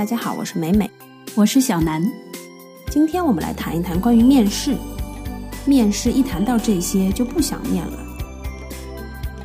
[0.00, 0.90] 大家好，我是美美，
[1.34, 2.02] 我是小南。
[2.88, 4.74] 今天我们来谈一谈关于面试。
[5.66, 7.98] 面试一谈到这些就不想面了。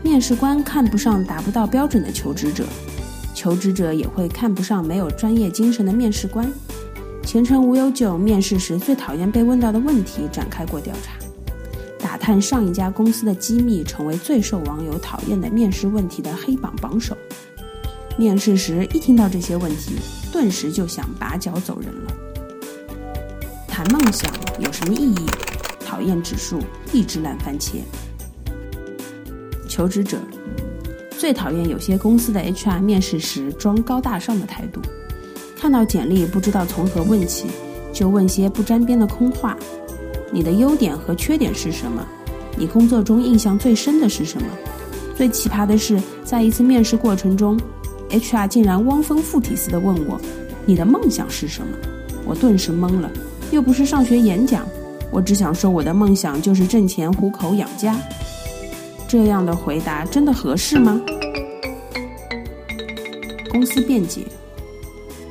[0.02, 2.66] 面试官看不上达不到标准的求职者，
[3.34, 6.50] 求职者也会看不上没有专业精神的面试官。
[7.22, 11.18] 前程无忧就面试时最讨厌被问到的问题展开过调查，
[12.00, 17.14] 打探上一家公司的机密，成为最受网友讨厌的面试问题的黑榜榜首。
[18.18, 19.96] 面试时一听到这些问题，
[20.32, 22.14] 顿时就想拔脚走人了。
[23.68, 25.26] 谈梦想有什么意义？
[25.86, 26.60] 讨厌指数
[26.94, 27.76] 一只烂番茄。
[29.68, 30.18] 求职者
[31.18, 34.80] 最讨厌有些公司的 HR 面试时装高大上的态度，
[35.58, 37.48] 看到简历不知道从何问起，
[37.92, 39.58] 就问些不沾边的空话。
[40.32, 42.06] 你的优点和缺点是什么？
[42.58, 44.48] 你工作中印象最深的是什么？
[45.18, 47.60] 最奇葩的是，在一次面试过程中
[48.20, 50.20] ，HR 竟然汪峰附体似的问我
[50.66, 51.78] ：“你的梦想是什么？”
[52.26, 53.12] 我顿时懵了，
[53.52, 54.66] 又不是上学演讲。
[55.12, 57.96] 我只想说，我的梦想就是挣钱糊口养家。
[59.08, 61.00] 这样的回答真的合适吗？
[63.52, 64.26] 公司辩解：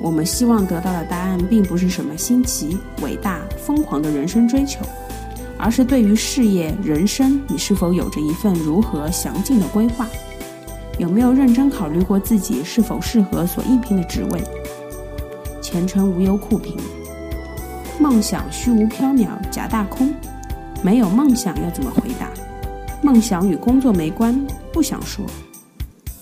[0.00, 4.80] 我们希望得到的答案并不是什么新奇、伟大、疯狂的人生追求，
[5.58, 10.08] 而是对于事业、人生，你是否有着一份如何详尽的规划？
[10.98, 14.42] 有没有认真考虑过自己是否适合所应聘的职位？
[15.60, 16.76] 前程无忧酷评。
[17.98, 20.14] 梦想虚无缥缈，假大空。
[20.82, 22.30] 没有梦想要怎么回答？
[23.02, 25.24] 梦想与工作没关，不想说。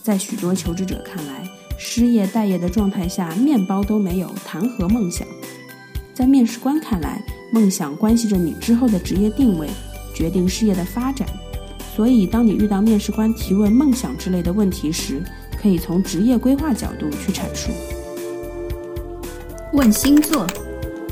[0.02, 1.48] 在许多求职者看来，
[1.78, 5.26] 失业待业的状态下，面包都没有，谈何梦想？
[6.14, 9.68] 在面试官看来，梦想关系着你之后的职业定位，
[10.14, 11.28] 决定事业的发展。
[11.94, 15.22] 所以，当你遇到面试官提问梦想之类的问题时，
[15.60, 17.70] 可以从职业规划角度去阐述。
[19.72, 20.46] 问星座。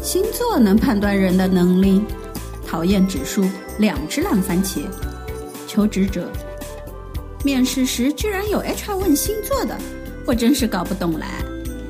[0.02, 2.00] 星座能判断人的能力，
[2.66, 3.44] 讨厌指数
[3.78, 4.80] 两只烂番茄。
[5.68, 6.32] 求职者
[7.44, 9.76] 面试时居然有 HR 问星座的，
[10.26, 11.26] 我真是搞不懂了。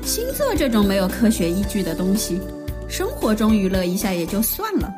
[0.03, 2.41] 星座这种没有科学依据的东西，
[2.89, 4.93] 生活中娱乐一下也就算了，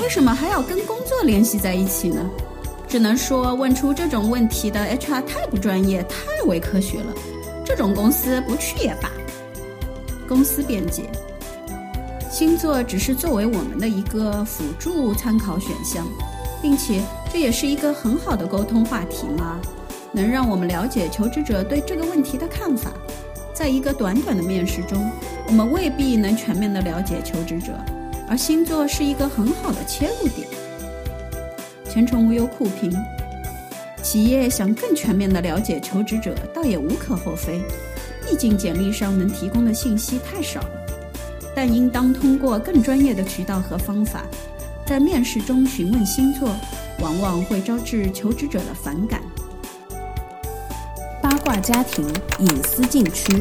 [0.00, 2.28] 为什么还要跟工作联系在一起呢？
[2.90, 7.14] 只能说问出这种问题的 HR 太不专业，太伪科学了。
[7.64, 9.08] 这种公司不去也罢。
[10.28, 11.04] 公司辩解。
[12.28, 16.04] 星座只是作为我们的一个辅助参考选项，
[16.60, 17.00] 并且
[17.32, 19.60] 这也是一个很好的沟通话题嘛，
[20.10, 22.90] 能让我们了解求职者对这个问题的看法。
[23.54, 25.08] 在一个短短的面试中，
[25.46, 27.72] 我们未必能全面的了解求职者，
[28.28, 30.48] 而星座是一个很好的切入点。
[31.92, 32.96] 前程无忧酷评，
[34.00, 37.60] 企业想更全面的了解求职者，倒也无可厚非，
[38.24, 40.70] 毕竟简历上能提供的信息太少了。
[41.52, 44.24] 但应当通过更专业的渠道和方法，
[44.86, 46.54] 在面试中询问星座，
[47.00, 49.20] 往往会招致求职者的反感。
[51.20, 52.06] 八卦家庭
[52.38, 53.32] 隐私禁区，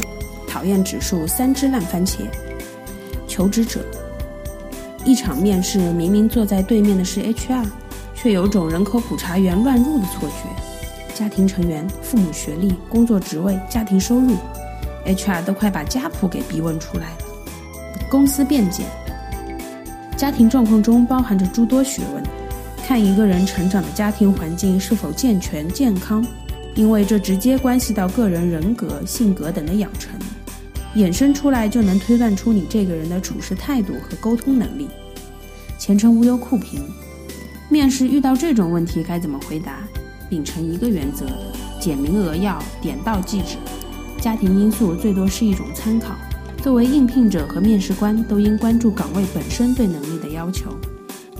[0.48, 2.22] 讨厌指数三只烂番茄。
[3.28, 3.86] 求职者
[5.06, 7.64] 一场面试，明明坐在对面的是 HR，
[8.22, 11.16] 却有种人口普查员乱入的错觉。
[11.16, 14.36] 家庭成员、父母学历、工作职位、家庭收入
[15.06, 17.18] ，HR 都快把家谱给逼问出来了。
[18.10, 18.84] 公司辩解：
[20.18, 22.24] 家庭状况中包含着诸多学问，
[22.86, 26.26] 看一个人成长的家庭环境是否健全健康，
[26.76, 30.18] 因为这直接关系到个人人格、性格等的养成，
[30.96, 34.88] 衍生出来就能推断出你这个人的处事态度和沟通能力。
[35.78, 36.82] 前程无忧酷评：
[37.72, 39.88] 面试遇到这种问题该怎么回答？
[40.28, 41.28] 秉承一个原则：
[41.80, 43.58] 简明扼要，点到即止。
[44.20, 46.16] 家庭因素最多是一种参考。
[46.64, 50.72] 作为应聘者和面试官，都应关注岗位本身对能力的要求。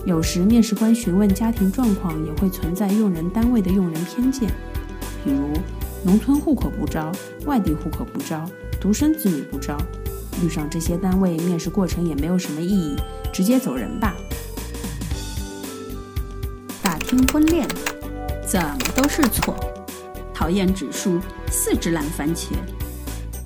[0.06, 4.48] 有时，面试官询问家庭状况，也会存在用人单位的用人偏见，
[5.24, 5.50] 比如
[6.04, 7.10] 农村户口不招，
[7.44, 8.48] 外地户口不招，
[8.80, 9.76] 独生子女不招。
[10.44, 12.94] 遇上这些单位，面试过程也没有什么意义，
[13.32, 14.14] 直接走人吧。
[17.10, 17.66] 打听婚恋，
[18.46, 19.56] 怎么都是错。
[20.32, 21.18] 讨厌指数
[21.50, 22.50] 四只烂番茄。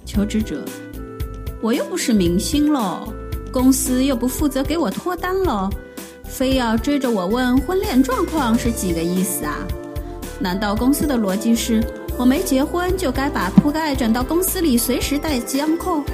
[0.05, 0.63] 求职者。
[1.63, 3.11] 我又不是明星喽，
[3.51, 5.71] 公司又不负责给我脱单喽，
[6.25, 9.57] 非要追着我问婚恋状况是几个意思啊？
[10.39, 11.83] 难道公司的逻辑是
[12.19, 16.05] 我没结婚就该把铺盖转到公司里随时带监控？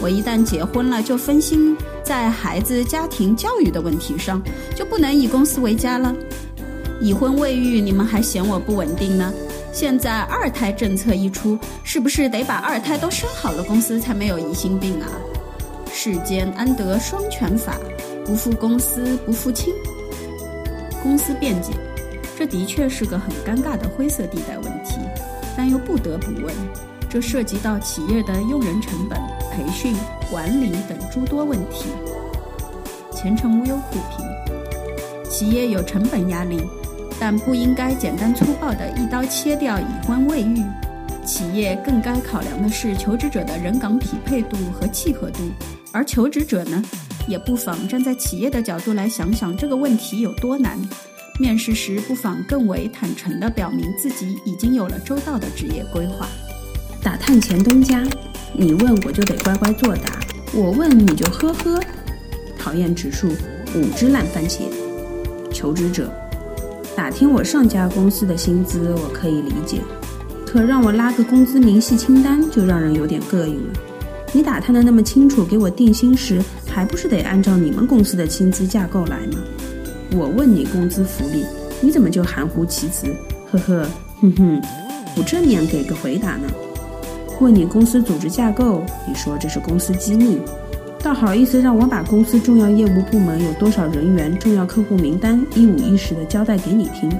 [0.00, 4.42] 我一旦结婚了就分心在孩子家庭教育的问题上，
[4.74, 6.12] 就不能以公司为家了？
[7.00, 9.32] 已婚未育，你们还嫌我不稳定呢？
[9.72, 15.06] 现在二胎政策一出，是不是得把二胎都生好了，公司才没有疑心病啊？
[15.92, 17.76] 世间安得双全法？
[18.24, 19.72] 不负公司不负亲。
[21.02, 21.72] 公司辩解，
[22.36, 24.96] 这的确是个很尴尬的灰色地带问题，
[25.56, 26.52] 但又不得不问，
[27.08, 29.18] 这涉及到企业的用人成本、
[29.52, 29.94] 培训、
[30.30, 31.86] 管理等诸多问题。
[33.12, 36.60] 前程无忧互评：企业有成本压力，
[37.20, 40.62] 但不应该简单粗暴地一刀切掉已婚未育。
[41.24, 45.40] 企业更该考量的是求职者的人岗匹配度和契合度，
[45.92, 46.82] 而求职者呢，
[47.26, 50.78] 也不妨站在企业的角度来想想这个问题有多难。
[51.38, 56.26] 面试时不妨更为坦诚地表明自己已经有了周到的职业规划。
[57.02, 58.02] 打探前东家，
[58.52, 60.18] 你问我就得乖乖作答，
[60.54, 61.80] 我问你就呵呵。
[62.58, 63.28] 讨厌指数
[63.74, 64.62] 五只烂番茄。
[65.52, 66.10] 求职者，
[66.98, 69.80] 打听我上家公司的薪资我可以理解。
[70.44, 73.72] 可让我拉个工资明细清单，就让人有点膈应了。
[74.32, 79.38] 你打探的那么清楚，给我定薪时还不是得按照你们公司的薪资架构来吗？
[80.10, 81.44] 我问你工资福利，
[81.80, 83.06] 你怎么就含糊其辞？
[83.52, 83.86] 呵呵，
[84.20, 84.60] 哼哼，
[85.14, 86.48] 不正面给个回答呢？
[87.38, 90.40] 问你公司组织架构，你说这是公司机密，
[91.02, 97.10] 倒好意思让我把公司重要业务部门有多少人员、重要客户名单一五一十的交代给你听。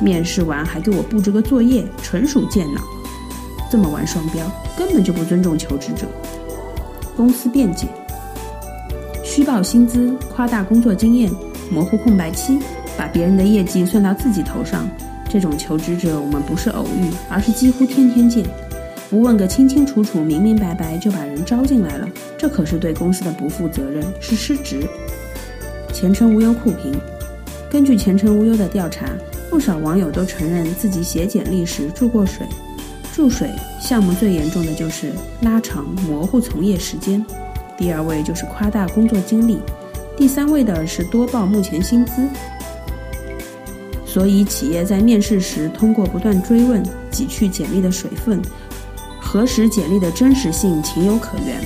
[0.00, 2.80] 面试完还给我布置个作业，纯属贱脑。
[3.70, 6.06] 这么玩双标，根本就不尊重求职者。
[7.14, 7.86] 公司辩解：
[9.22, 11.30] 虚报薪资、夸大工作经验、
[11.70, 12.58] 模糊空白期，
[12.96, 14.88] 把别人的业绩算到自己头上，
[15.28, 18.44] 这种求职者我们不是偶遇，而是几乎天天见。
[19.10, 22.08] 不问个清清楚楚、明明白白就把人招进来了，
[22.38, 24.86] 这可是对公司的不负责任，是失职。
[25.92, 26.94] 前程无忧酷评：
[27.68, 29.06] 根据前程无忧的调查。
[29.50, 32.46] 不少网友都承认自己写简历时注过水，
[33.12, 35.10] 注水项目最严重的就是
[35.42, 37.26] 拉长模糊从业时间，
[37.76, 39.58] 第二位就是夸大工作经历，
[40.16, 42.28] 第三位的是多报目前薪资。
[44.06, 46.80] 所以企业在面试时通过不断追问
[47.10, 48.40] 挤去简历的水分，
[49.30, 51.64] 核实简历的真实性情有可原。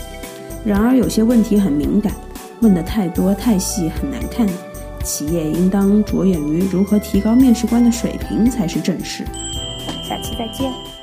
[0.66, 2.12] 然而有些问题很敏感，
[2.60, 4.46] 问得太多太细很难看。
[5.02, 9.24] 企业应当着眼于如何提高面试官的水平才是正事。
[10.06, 10.93] 下期再见。